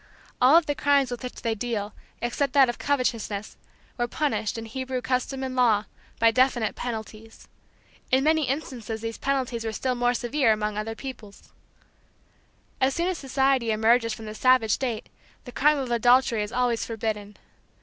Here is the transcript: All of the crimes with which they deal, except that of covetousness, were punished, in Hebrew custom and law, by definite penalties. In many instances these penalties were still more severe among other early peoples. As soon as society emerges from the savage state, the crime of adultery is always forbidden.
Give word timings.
All 0.41 0.55
of 0.57 0.65
the 0.65 0.73
crimes 0.73 1.11
with 1.11 1.21
which 1.21 1.43
they 1.43 1.53
deal, 1.53 1.93
except 2.23 2.53
that 2.53 2.69
of 2.69 2.79
covetousness, 2.79 3.55
were 3.99 4.07
punished, 4.07 4.57
in 4.57 4.65
Hebrew 4.65 4.99
custom 4.99 5.43
and 5.43 5.55
law, 5.55 5.85
by 6.19 6.31
definite 6.31 6.73
penalties. 6.73 7.47
In 8.09 8.23
many 8.23 8.47
instances 8.47 9.01
these 9.01 9.19
penalties 9.19 9.63
were 9.63 9.71
still 9.71 9.93
more 9.93 10.15
severe 10.15 10.51
among 10.53 10.75
other 10.75 10.89
early 10.93 10.95
peoples. 10.95 11.53
As 12.81 12.95
soon 12.95 13.09
as 13.09 13.19
society 13.19 13.69
emerges 13.69 14.11
from 14.15 14.25
the 14.25 14.33
savage 14.33 14.71
state, 14.71 15.07
the 15.43 15.51
crime 15.51 15.77
of 15.77 15.91
adultery 15.91 16.41
is 16.41 16.51
always 16.51 16.83
forbidden. 16.83 17.37